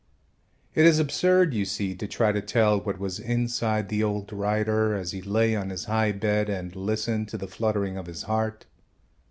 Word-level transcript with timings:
It 0.73 0.83
is 0.83 0.97
absurd, 0.97 1.53
you 1.53 1.63
see, 1.63 1.93
to 1.93 2.07
try 2.07 2.31
to 2.31 2.41
tell 2.41 2.79
what 2.79 2.97
was 2.97 3.19
inside 3.19 3.87
the 3.87 4.01
old 4.01 4.33
writer 4.33 4.95
as 4.95 5.11
he 5.11 5.21
lay 5.21 5.55
on 5.55 5.69
his 5.69 5.85
high 5.85 6.11
bed 6.11 6.49
and 6.49 6.75
listened 6.75 7.27
to 7.29 7.37
the 7.37 7.47
fluttering 7.47 7.97
of 7.97 8.07
his 8.07 8.23
heart. 8.23 8.65